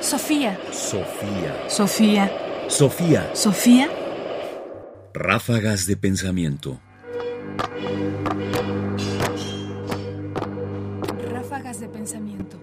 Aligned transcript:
Sofía. 0.00 0.58
Sofía. 0.72 1.68
Sofía. 1.68 2.32
Sofía. 2.68 3.30
Sofía. 3.34 3.88
Ráfagas 5.12 5.86
de 5.86 5.96
pensamiento. 5.98 6.80
Ráfagas 11.30 11.80
de 11.80 11.88
pensamiento. 11.88 12.56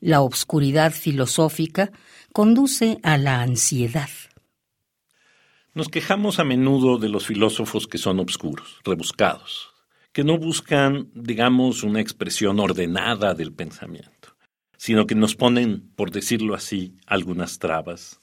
La 0.00 0.20
obscuridad 0.20 0.92
filosófica 0.92 1.90
conduce 2.32 3.00
a 3.02 3.18
la 3.18 3.40
ansiedad. 3.40 4.08
Nos 5.74 5.88
quejamos 5.88 6.38
a 6.38 6.44
menudo 6.44 6.98
de 6.98 7.08
los 7.08 7.26
filósofos 7.26 7.88
que 7.88 7.98
son 7.98 8.20
obscuros, 8.20 8.78
rebuscados, 8.84 9.74
que 10.18 10.24
no 10.24 10.36
buscan, 10.36 11.12
digamos, 11.14 11.84
una 11.84 12.00
expresión 12.00 12.58
ordenada 12.58 13.34
del 13.34 13.52
pensamiento, 13.52 14.34
sino 14.76 15.06
que 15.06 15.14
nos 15.14 15.36
ponen, 15.36 15.92
por 15.94 16.10
decirlo 16.10 16.56
así, 16.56 16.96
algunas 17.06 17.60
trabas. 17.60 18.18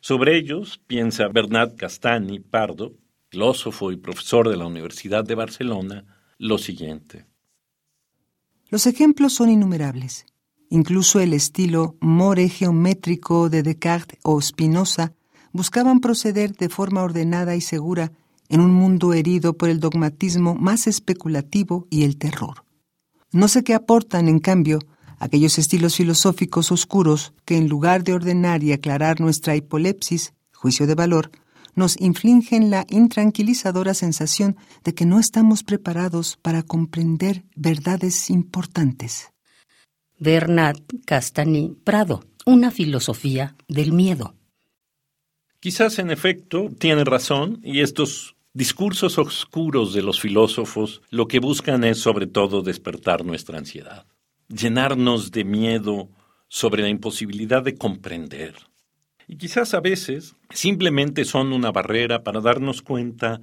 Sobre 0.00 0.36
ellos 0.36 0.80
piensa 0.88 1.28
Bernat 1.28 1.76
Castani 1.76 2.40
Pardo, 2.40 2.94
filósofo 3.28 3.92
y 3.92 3.96
profesor 3.98 4.48
de 4.48 4.56
la 4.56 4.66
Universidad 4.66 5.22
de 5.22 5.36
Barcelona, 5.36 6.04
lo 6.38 6.58
siguiente. 6.58 7.24
Los 8.68 8.88
ejemplos 8.88 9.32
son 9.32 9.48
innumerables. 9.48 10.26
Incluso 10.70 11.20
el 11.20 11.32
estilo 11.34 11.94
more 12.00 12.48
geométrico 12.48 13.48
de 13.48 13.62
Descartes 13.62 14.18
o 14.24 14.42
Spinoza 14.42 15.12
buscaban 15.52 16.00
proceder 16.00 16.56
de 16.56 16.68
forma 16.68 17.04
ordenada 17.04 17.54
y 17.54 17.60
segura 17.60 18.10
en 18.48 18.60
un 18.60 18.72
mundo 18.72 19.12
herido 19.12 19.56
por 19.56 19.68
el 19.68 19.80
dogmatismo 19.80 20.54
más 20.54 20.86
especulativo 20.86 21.86
y 21.90 22.04
el 22.04 22.16
terror. 22.16 22.64
No 23.30 23.48
sé 23.48 23.62
qué 23.62 23.74
aportan, 23.74 24.28
en 24.28 24.38
cambio, 24.38 24.78
aquellos 25.18 25.58
estilos 25.58 25.96
filosóficos 25.96 26.72
oscuros 26.72 27.32
que, 27.44 27.56
en 27.56 27.68
lugar 27.68 28.04
de 28.04 28.14
ordenar 28.14 28.62
y 28.62 28.72
aclarar 28.72 29.20
nuestra 29.20 29.54
hipolepsis, 29.56 30.32
juicio 30.52 30.86
de 30.86 30.94
valor, 30.94 31.30
nos 31.74 32.00
infligen 32.00 32.70
la 32.70 32.86
intranquilizadora 32.88 33.94
sensación 33.94 34.56
de 34.82 34.94
que 34.94 35.06
no 35.06 35.20
estamos 35.20 35.62
preparados 35.62 36.36
para 36.42 36.62
comprender 36.62 37.44
verdades 37.54 38.30
importantes. 38.30 39.30
Bernat 40.18 40.80
Castani 41.06 41.76
Prado, 41.84 42.24
una 42.44 42.72
filosofía 42.72 43.54
del 43.68 43.92
miedo. 43.92 44.34
Quizás 45.60 45.98
en 45.98 46.10
efecto 46.10 46.68
tiene 46.78 47.04
razón 47.04 47.60
y 47.62 47.80
estos 47.80 48.34
discursos 48.52 49.18
oscuros 49.18 49.92
de 49.92 50.02
los 50.02 50.20
filósofos 50.20 51.02
lo 51.10 51.28
que 51.28 51.38
buscan 51.38 51.84
es 51.84 51.98
sobre 51.98 52.26
todo 52.26 52.62
despertar 52.62 53.24
nuestra 53.24 53.58
ansiedad, 53.58 54.06
llenarnos 54.48 55.30
de 55.30 55.44
miedo 55.44 56.10
sobre 56.48 56.82
la 56.82 56.88
imposibilidad 56.88 57.62
de 57.62 57.76
comprender. 57.76 58.54
Y 59.26 59.36
quizás 59.36 59.74
a 59.74 59.80
veces 59.80 60.34
simplemente 60.50 61.24
son 61.24 61.52
una 61.52 61.70
barrera 61.70 62.24
para 62.24 62.40
darnos 62.40 62.80
cuenta 62.80 63.40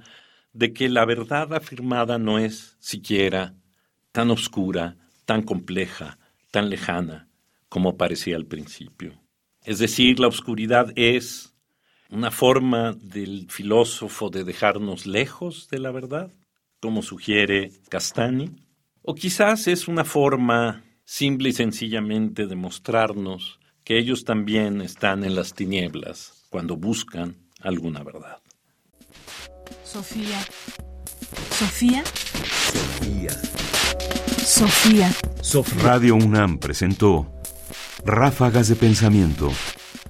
de 0.52 0.72
que 0.72 0.88
la 0.88 1.04
verdad 1.04 1.54
afirmada 1.54 2.18
no 2.18 2.38
es 2.38 2.76
siquiera 2.80 3.54
tan 4.10 4.30
oscura, 4.30 4.96
tan 5.24 5.42
compleja, 5.42 6.18
tan 6.50 6.70
lejana 6.70 7.28
como 7.68 7.96
parecía 7.96 8.36
al 8.36 8.46
principio. 8.46 9.20
Es 9.64 9.78
decir, 9.78 10.18
la 10.18 10.28
oscuridad 10.28 10.92
es 10.96 11.55
una 12.10 12.30
forma 12.30 12.92
del 12.92 13.46
filósofo 13.50 14.30
de 14.30 14.44
dejarnos 14.44 15.06
lejos 15.06 15.68
de 15.70 15.78
la 15.78 15.90
verdad, 15.90 16.32
como 16.80 17.02
sugiere 17.02 17.72
Castani, 17.88 18.50
o 19.02 19.14
quizás 19.14 19.66
es 19.66 19.88
una 19.88 20.04
forma 20.04 20.84
simple 21.04 21.50
y 21.50 21.52
sencillamente 21.52 22.46
de 22.46 22.56
mostrarnos 22.56 23.58
que 23.84 23.98
ellos 23.98 24.24
también 24.24 24.80
están 24.80 25.24
en 25.24 25.34
las 25.34 25.54
tinieblas 25.54 26.46
cuando 26.50 26.76
buscan 26.76 27.36
alguna 27.60 28.02
verdad. 28.02 28.38
Sofía. 29.84 30.40
Sofía. 31.50 32.04
Sofía. 34.44 35.12
Sofía. 35.42 35.82
Radio 35.82 36.16
UNAM 36.16 36.58
presentó 36.58 37.32
Ráfagas 38.04 38.68
de 38.68 38.76
Pensamiento. 38.76 39.50